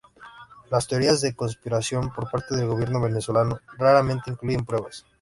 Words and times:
Las 0.71 0.87
teorías 0.87 1.21
de 1.21 1.35
conspiración 1.35 2.11
por 2.11 2.27
parte 2.31 2.55
del 2.55 2.65
gobierno 2.65 2.99
venezolano 3.01 3.59
raramente 3.77 4.31
incluyen 4.31 4.65
pruebas. 4.65 5.05